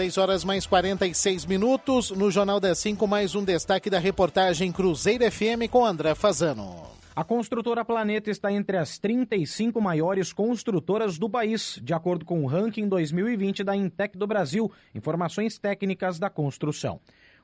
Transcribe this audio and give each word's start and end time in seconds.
6 0.00 0.16
horas 0.16 0.44
mais 0.44 0.64
46 0.64 1.44
minutos. 1.44 2.10
No 2.10 2.30
Jornal 2.30 2.58
das 2.58 2.78
5, 2.78 3.06
mais 3.06 3.34
um 3.34 3.44
destaque 3.44 3.90
da 3.90 3.98
reportagem 3.98 4.72
Cruzeiro 4.72 5.30
FM 5.30 5.68
com 5.70 5.84
André 5.84 6.14
Fazano. 6.14 6.74
A 7.14 7.22
construtora 7.22 7.84
Planeta 7.84 8.30
está 8.30 8.50
entre 8.50 8.78
as 8.78 8.98
35 8.98 9.78
maiores 9.78 10.32
construtoras 10.32 11.18
do 11.18 11.28
país, 11.28 11.78
de 11.82 11.92
acordo 11.92 12.24
com 12.24 12.42
o 12.42 12.46
ranking 12.46 12.88
2020 12.88 13.62
da 13.62 13.76
Intec 13.76 14.16
do 14.16 14.26
Brasil, 14.26 14.72
informações 14.94 15.58
técnicas 15.58 16.18
da 16.18 16.30
construção. 16.30 16.98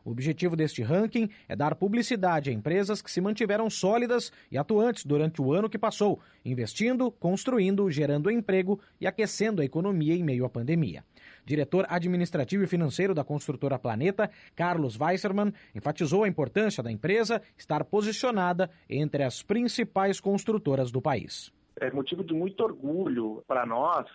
O 0.07 0.13
objetivo 0.13 0.55
deste 0.55 0.85
ranking 0.85 1.29
é 1.49 1.57
dar 1.57 1.75
publicidade 1.75 2.49
a 2.49 2.53
empresas 2.53 3.03
que 3.03 3.11
se 3.11 3.21
mantiveram 3.21 3.69
sólidas 3.69 4.33
e 4.53 4.57
atuantes 4.57 5.05
durante 5.05 5.43
o 5.43 5.53
ano 5.53 5.69
que 5.69 5.77
passou, 5.77 6.21
investindo, 6.45 7.11
construindo, 7.11 7.91
gerando 7.91 8.31
emprego 8.31 8.79
e 9.01 9.07
aquecendo 9.09 9.61
a 9.61 9.65
economia 9.65 10.15
em 10.15 10.23
meio 10.23 10.45
à 10.45 10.49
pandemia. 10.49 11.03
Diretor 11.45 11.87
administrativo 11.89 12.63
e 12.63 12.69
financeiro 12.69 13.15
da 13.15 13.25
construtora 13.25 13.81
Planeta, 13.81 14.31
Carlos 14.55 14.97
Weissermann, 14.97 15.53
enfatizou 15.75 16.23
a 16.23 16.29
importância 16.29 16.85
da 16.85 16.93
empresa 16.93 17.43
estar 17.59 17.83
posicionada 17.83 18.71
entre 18.89 19.25
as 19.25 19.43
principais 19.43 20.21
construtoras 20.21 20.93
do 20.93 21.03
país. 21.03 21.53
É 21.81 21.91
motivo 21.91 22.23
de 22.23 22.33
muito 22.33 22.63
orgulho 22.63 23.43
para 23.49 23.67
nós 23.67 24.07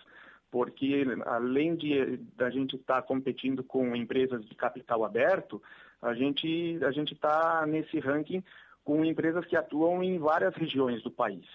porque 0.52 1.02
além 1.24 1.74
de 1.74 2.18
da 2.36 2.50
gente 2.50 2.76
estar 2.76 3.00
tá 3.00 3.02
competindo 3.02 3.64
com 3.64 3.96
empresas 3.96 4.44
de 4.44 4.54
capital 4.54 5.02
aberto, 5.02 5.60
a 6.00 6.12
gente 6.12 6.78
a 6.84 6.90
gente 6.92 7.14
está 7.14 7.64
nesse 7.66 7.98
ranking 7.98 8.44
com 8.84 9.02
empresas 9.02 9.46
que 9.46 9.56
atuam 9.56 10.04
em 10.04 10.18
várias 10.18 10.54
regiões 10.54 11.02
do 11.02 11.10
país. 11.10 11.46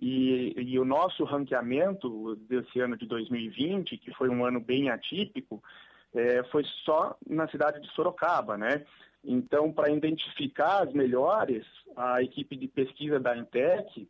E, 0.00 0.54
e, 0.56 0.78
o 0.80 0.84
nosso 0.84 1.22
ranqueamento 1.22 2.34
desse 2.48 2.80
ano 2.80 2.96
de 2.96 3.06
2020, 3.06 3.98
que 3.98 4.12
foi 4.14 4.28
um 4.28 4.44
ano 4.44 4.58
bem 4.58 4.90
atípico, 4.90 5.62
é, 6.12 6.42
foi 6.44 6.64
só 6.84 7.16
na 7.24 7.46
cidade 7.46 7.80
de 7.80 7.88
Sorocaba, 7.92 8.56
né? 8.56 8.84
Então, 9.22 9.70
para 9.70 9.92
identificar 9.92 10.82
as 10.82 10.92
melhores, 10.92 11.64
a 11.94 12.20
equipe 12.20 12.56
de 12.56 12.66
pesquisa 12.66 13.20
da 13.20 13.36
Intec, 13.36 14.08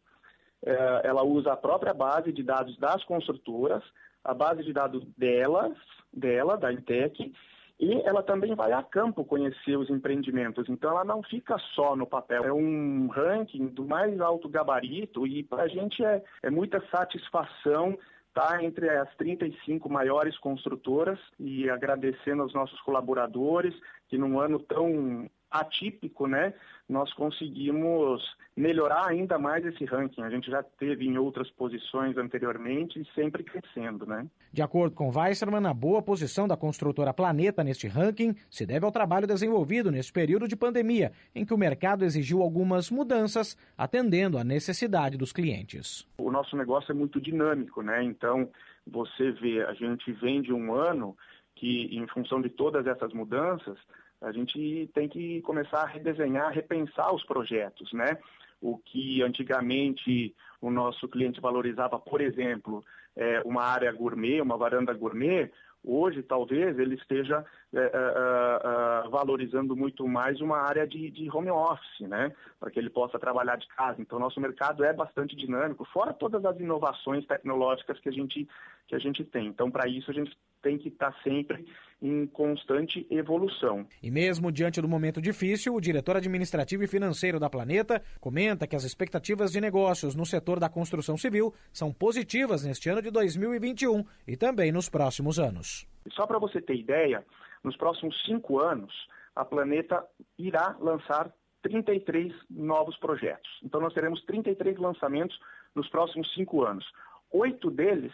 ela 0.65 1.23
usa 1.23 1.53
a 1.53 1.57
própria 1.57 1.93
base 1.93 2.33
de 2.33 2.43
dados 2.43 2.77
das 2.79 3.03
construtoras, 3.05 3.83
a 4.25 4.33
base 4.33 4.63
de 4.63 4.73
dados 4.73 5.05
delas, 5.17 5.77
dela, 6.13 6.57
da 6.57 6.73
Intec, 6.73 7.33
e 7.81 8.01
ela 8.05 8.23
também 8.23 8.55
vai 8.55 8.73
a 8.73 8.83
campo 8.83 9.25
conhecer 9.25 9.77
os 9.77 9.91
empreendimentos. 9.91 10.69
Então, 10.69 10.91
ela 10.93 11.05
não 11.05 11.21
fica 11.23 11.59
só 11.75 11.97
no 11.97 12.07
papel. 12.07 12.45
É 12.45 12.53
um 12.53 13.09
ranking 13.09 13.67
do 13.67 13.85
mais 13.85 14.21
alto 14.21 14.49
gabarito 14.49 15.27
e 15.27 15.43
para 15.43 15.65
a 15.65 15.69
gente 15.69 16.05
é, 16.05 16.23
é 16.45 16.51
muita 16.51 16.81
satisfação 16.91 17.99
estar 18.29 18.63
entre 18.63 18.89
as 18.89 19.13
35 19.17 19.91
maiores 19.91 20.39
construtoras 20.39 21.19
e 21.39 21.69
agradecendo 21.69 22.43
aos 22.43 22.55
nossos 22.55 22.81
colaboradores 22.83 23.75
que 24.09 24.17
num 24.17 24.39
ano 24.39 24.59
tão 24.61 25.29
atípico, 25.53 26.27
né, 26.27 26.55
nós 26.89 27.12
conseguimos 27.14 28.22
melhorar 28.56 29.08
ainda 29.08 29.39
mais 29.39 29.64
esse 29.64 29.84
ranking. 29.84 30.22
A 30.22 30.31
gente 30.31 30.50
já 30.50 30.62
teve 30.62 31.06
em 31.06 31.17
outras 31.17 31.50
posições 31.50 32.17
anteriormente 32.17 33.00
e 33.00 33.14
sempre 33.14 33.42
crescendo, 33.42 34.05
né? 34.05 34.27
De 34.53 34.61
acordo 34.61 34.94
com 34.94 35.11
Weisserman, 35.11 35.67
a 35.67 35.72
boa 35.72 36.03
posição 36.03 36.47
da 36.47 36.56
construtora 36.56 37.14
Planeta 37.14 37.64
neste 37.64 37.89
ranking 37.89 38.34
se 38.50 38.67
deve 38.67 38.84
ao 38.84 38.92
trabalho 38.92 39.27
desenvolvido 39.27 39.91
neste 39.91 40.12
período 40.12 40.47
de 40.47 40.55
pandemia, 40.55 41.12
em 41.34 41.47
que 41.47 41.55
o 41.55 41.59
mercado 41.59 42.05
exigiu 42.05 42.42
algumas 42.42 42.91
mudanças, 42.91 43.56
atendendo 43.77 44.37
à 44.37 44.44
necessidade 44.44 45.16
dos 45.16 45.33
clientes. 45.33 46.06
O 46.19 46.31
nosso 46.31 46.56
negócio 46.56 46.92
é 46.92 46.94
muito 46.94 47.20
dinâmico, 47.20 47.81
né? 47.81 48.03
Então, 48.03 48.50
você 48.87 49.33
vê, 49.33 49.64
a 49.64 49.72
gente 49.72 50.12
vende 50.12 50.53
um 50.53 50.75
ano 50.75 51.16
que, 51.55 51.89
em 51.97 52.06
função 52.09 52.42
de 52.42 52.50
todas 52.50 52.87
essas 52.87 53.12
mudanças, 53.14 53.78
a 54.23 54.33
gente 54.33 54.89
tem 54.95 55.09
que 55.09 55.41
começar 55.42 55.83
a 55.83 55.87
redesenhar, 55.87 56.53
repensar 56.53 57.12
os 57.15 57.25
projetos, 57.25 57.93
né? 57.93 58.19
O 58.60 58.78
que 58.78 59.22
antigamente 59.22 60.34
o 60.60 60.71
nosso 60.71 61.09
cliente 61.09 61.41
valorizava, 61.41 61.99
por 61.99 62.21
exemplo, 62.21 62.84
é, 63.16 63.43
uma 63.44 63.65
área 63.65 63.93
gourmet, 63.93 64.41
uma 64.41 64.56
varanda 64.56 64.94
gourmet, 64.94 65.50
hoje 65.84 66.22
talvez 66.22 66.78
ele 66.78 66.94
esteja 66.94 67.44
é, 67.75 67.78
é, 67.78 67.82
é, 67.82 69.06
é 69.06 69.09
valorizando 69.09 69.76
muito 69.76 70.06
mais 70.06 70.41
uma 70.41 70.59
área 70.59 70.87
de, 70.87 71.10
de 71.10 71.28
home 71.31 71.50
office, 71.50 72.00
né? 72.09 72.32
Para 72.60 72.70
que 72.70 72.78
ele 72.78 72.91
possa 72.91 73.19
trabalhar 73.19 73.56
de 73.56 73.66
casa. 73.69 74.00
Então, 74.00 74.19
nosso 74.19 74.41
mercado 74.41 74.84
é 74.84 74.92
bastante 74.92 75.34
dinâmico, 75.34 75.84
fora 75.92 76.12
todas 76.12 76.44
as 76.44 76.59
inovações 76.59 77.26
tecnológicas 77.26 77.98
que 78.00 78.09
a 78.09 78.12
gente, 78.12 78.48
que 78.87 78.94
a 78.94 78.98
gente 78.98 79.25
tem. 79.25 79.47
Então, 79.47 79.71
para 79.71 79.88
isso, 79.88 80.10
a 80.10 80.15
gente 80.15 80.37
tem 80.62 80.78
que 80.78 80.88
estar 80.88 81.12
sempre 81.22 81.66
em 82.00 82.26
constante 82.26 83.06
evolução. 83.10 83.87
E 84.03 84.10
mesmo 84.10 84.50
diante 84.50 84.81
do 84.81 84.88
momento 84.88 85.21
difícil, 85.21 85.75
o 85.75 85.81
diretor 85.81 86.16
administrativo 86.16 86.82
e 86.82 86.88
financeiro 86.88 87.38
da 87.38 87.48
Planeta 87.48 88.03
comenta 88.21 88.66
que 88.66 88.75
as 88.75 88.84
expectativas 88.84 89.53
de 89.53 89.60
negócios 89.60 90.15
no 90.15 90.26
setor 90.26 90.59
da 90.59 90.69
construção 90.69 91.16
civil 91.16 91.54
são 91.72 91.92
positivas 91.92 92.65
neste 92.65 92.88
ano 92.88 93.03
de 93.03 93.10
2021 93.10 94.04
e 94.26 94.37
também 94.37 94.72
nos 94.72 94.88
próximos 94.88 95.38
anos. 95.38 95.72
Só 96.12 96.27
para 96.27 96.38
você 96.38 96.60
ter 96.60 96.77
ideia, 96.77 97.25
nos 97.62 97.77
próximos 97.77 98.21
cinco 98.25 98.59
anos, 98.59 98.93
a 99.34 99.44
Planeta 99.44 100.05
irá 100.38 100.77
lançar 100.81 101.33
33 101.62 102.33
novos 102.50 102.97
projetos. 102.99 103.50
Então, 103.62 103.81
nós 103.81 103.94
teremos 103.94 104.22
33 104.25 104.78
lançamentos 104.78 105.38
nos 105.75 105.88
próximos 105.88 106.33
cinco 106.34 106.65
anos. 106.65 106.84
Oito 107.31 107.71
deles 107.71 108.12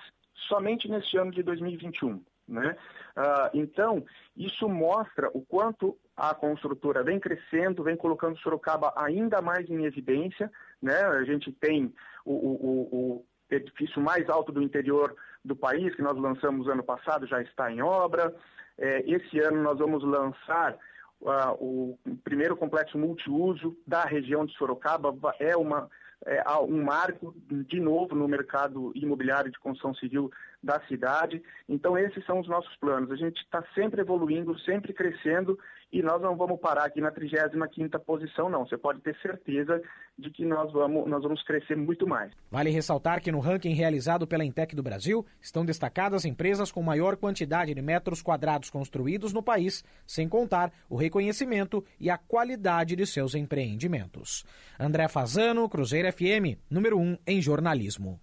somente 0.48 0.88
neste 0.88 1.16
ano 1.16 1.32
de 1.32 1.42
2021. 1.42 2.22
Né? 2.46 2.76
Ah, 3.14 3.50
então, 3.52 4.04
isso 4.36 4.69
mostra 4.69 5.30
o 5.34 5.42
quanto 5.42 5.98
a 6.16 6.34
construtora 6.34 7.02
vem 7.02 7.20
crescendo, 7.20 7.82
vem 7.82 7.96
colocando 7.96 8.38
Sorocaba 8.38 8.92
ainda 8.96 9.42
mais 9.42 9.69
em 9.69 9.84
evidência. 9.84 10.50
Né? 10.80 10.94
A 10.94 11.25
gente 11.25 11.52
tem 11.52 11.92
o, 12.25 12.32
o, 12.32 13.16
o 13.16 13.26
edifício 13.50 14.00
mais 14.00 14.28
alto 14.28 14.53
do 14.53 14.62
interior 14.62 15.14
do 15.44 15.56
país, 15.56 15.94
que 15.94 16.03
nós 16.03 16.16
lançamos 16.16 16.69
ano 16.69 16.82
passado, 16.82 17.26
já 17.26 17.41
está 17.42 17.70
em 17.70 17.81
obra. 17.82 18.34
É, 18.76 19.03
esse 19.10 19.38
ano 19.41 19.62
nós 19.62 19.78
vamos 19.78 20.04
lançar 20.04 20.76
uh, 21.20 21.53
o 21.58 21.98
primeiro 22.22 22.56
complexo 22.56 22.98
multiuso 22.98 23.76
da 23.87 24.04
região 24.04 24.44
de 24.44 24.54
Sorocaba. 24.54 25.14
É 25.38 25.56
uma 25.56 25.88
é, 26.26 26.42
um 26.60 26.82
marco, 26.82 27.34
de 27.48 27.81
novo, 27.81 28.14
no 28.14 28.26
mercado 28.26 28.92
imobiliário 28.94 29.50
de 29.50 29.58
construção 29.58 29.94
civil 29.94 30.31
da 30.62 30.81
cidade. 30.88 31.42
Então, 31.69 31.97
esses 31.97 32.25
são 32.26 32.41
os 32.41 32.48
nossos 32.48 32.75
planos. 32.76 33.10
A 33.10 33.16
gente 33.16 33.41
está 33.41 33.62
sempre 33.75 34.00
evoluindo, 34.00 34.58
sempre 34.60 34.92
crescendo 34.92 35.58
e 35.91 36.03
nós 36.03 36.21
não 36.21 36.37
vamos 36.37 36.60
parar 36.60 36.84
aqui 36.84 37.00
na 37.00 37.10
35ª 37.10 37.99
posição, 38.00 38.50
não. 38.50 38.66
Você 38.66 38.76
pode 38.76 39.00
ter 39.00 39.16
certeza 39.21 39.81
de 40.19 40.31
que 40.31 40.44
nós 40.44 40.71
vamos, 40.72 41.09
nós 41.09 41.22
vamos 41.22 41.43
crescer 41.43 41.76
muito 41.76 42.06
mais. 42.06 42.32
Vale 42.50 42.71
ressaltar 42.71 43.22
que 43.22 43.32
no 43.32 43.41
ranking 43.41 43.72
realizado 43.72 44.26
pela 44.26 44.44
Intec 44.44 44.75
do 44.76 44.82
Brasil 44.82 45.25
estão 45.41 45.65
destacadas 45.65 46.25
empresas 46.25 46.71
com 46.71 46.82
maior 46.82 47.16
quantidade 47.16 47.72
de 47.72 47.81
metros 47.81 48.21
quadrados 48.21 48.69
construídos 48.69 49.32
no 49.32 49.43
país, 49.43 49.82
sem 50.06 50.28
contar 50.28 50.72
o 50.91 50.97
reconhecimento 50.97 51.82
e 51.99 52.10
a 52.10 52.19
qualidade 52.19 52.94
de 52.94 53.06
seus 53.06 53.34
empreendimentos. 53.34 54.44
André 54.78 55.09
Fazano, 55.09 55.69
Cruzeiro 55.69 56.12
FM, 56.12 56.59
número 56.70 56.99
1 56.99 57.19
em 57.26 57.41
jornalismo. 57.41 58.20